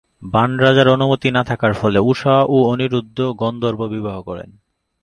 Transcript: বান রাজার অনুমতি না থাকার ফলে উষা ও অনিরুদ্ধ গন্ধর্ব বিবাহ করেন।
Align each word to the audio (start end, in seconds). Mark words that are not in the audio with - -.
বান 0.23 0.51
রাজার 0.59 0.87
অনুমতি 0.87 1.29
না 1.31 1.41
থাকার 1.43 1.73
ফলে 1.73 1.99
উষা 2.01 2.35
ও 2.45 2.57
অনিরুদ্ধ 2.63 3.17
গন্ধর্ব 3.37 3.81
বিবাহ 3.87 4.17
করেন। 4.21 4.49